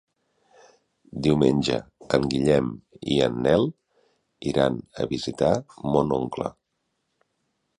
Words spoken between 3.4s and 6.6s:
Nel iran a visitar mon oncle.